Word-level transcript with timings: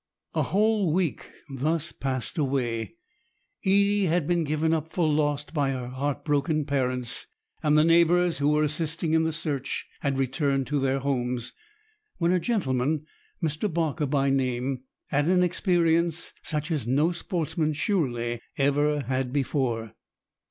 A 0.33 0.41
whole 0.41 0.91
week 0.91 1.29
thus 1.47 1.91
passed 1.91 2.39
away. 2.39 2.95
Edie 3.63 4.05
had 4.05 4.25
been 4.25 4.43
given 4.43 4.73
up 4.73 4.91
for 4.91 5.07
lost 5.07 5.53
by 5.53 5.69
her 5.69 5.89
heart 5.89 6.25
broken 6.25 6.65
parents, 6.65 7.27
and 7.61 7.77
the 7.77 7.83
neighbours 7.83 8.39
who 8.39 8.49
were 8.49 8.63
assisting 8.63 9.13
in 9.13 9.25
the 9.25 9.31
search 9.31 9.87
had 9.99 10.17
returned 10.17 10.65
to 10.65 10.79
their 10.79 10.97
homes, 10.97 11.53
when 12.17 12.31
a 12.31 12.39
gentleman—Mr. 12.39 13.71
Barker 13.71 14.07
by 14.07 14.31
name—had 14.31 15.27
an 15.27 15.43
experience 15.43 16.33
such 16.41 16.71
as 16.71 16.87
no 16.87 17.11
sportsman 17.11 17.71
surely 17.71 18.41
ever 18.57 19.01
had 19.01 19.31
before. 19.31 19.93